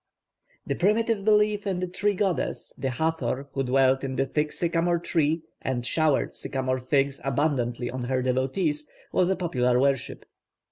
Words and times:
The 0.65 0.73
primitive 0.73 1.23
belief 1.23 1.67
in 1.67 1.79
the 1.79 1.85
tree 1.85 2.15
goddess, 2.15 2.73
the 2.75 2.89
Hathor 2.89 3.49
who 3.53 3.61
dwelt 3.61 4.03
in 4.03 4.15
the 4.15 4.25
thick 4.25 4.51
sycomore 4.51 4.97
tree, 4.97 5.43
and 5.61 5.85
showered 5.85 6.33
sycomore 6.33 6.79
figs 6.79 7.21
abundantly 7.23 7.87
on 7.91 8.05
her 8.05 8.23
devotees, 8.23 8.89
was 9.11 9.29
a 9.29 9.35
popular 9.35 9.79
worship. 9.79 10.25